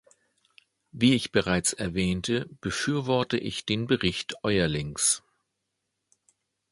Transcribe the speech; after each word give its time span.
Wie 0.91 1.13
ich 1.13 1.31
bereits 1.31 1.73
erwähnte, 1.73 2.49
befürworte 2.59 3.37
ich 3.37 3.67
den 3.67 3.85
Bericht 3.85 4.33
Eurlings. 4.43 5.21